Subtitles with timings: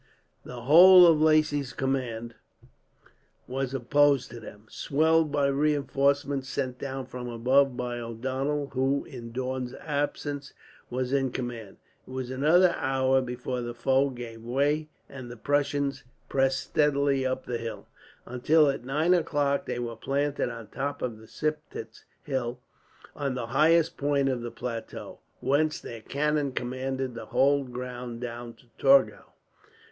[0.43, 2.33] The whole of Lacy's command
[3.47, 9.31] was opposed to them, swelled by reinforcements sent down from above by O'Donnel who, in
[9.31, 10.53] Daun's absence,
[10.89, 11.77] was in command.
[12.07, 17.45] It was another hour before the foe gave way, and the Prussians pressed steadily up
[17.45, 17.87] the hill;
[18.25, 22.59] until at nine o'clock they were planted on the top of the Siptitz hill,
[23.15, 28.55] on the highest point of the plateau, whence their cannon commanded the whole ground down
[28.55, 29.25] to Torgau.